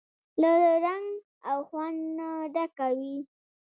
له 0.41 0.51
رنګ 0.85 1.07
او 1.49 1.57
خوند 1.69 1.99
نه 2.17 2.29
ډکه 2.53 2.87
وي. 2.97 3.15